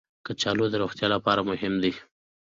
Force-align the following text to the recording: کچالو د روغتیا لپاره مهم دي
کچالو 0.25 0.65
د 0.71 0.75
روغتیا 0.81 1.07
لپاره 1.15 1.41
مهم 1.49 1.73
دي 1.83 1.93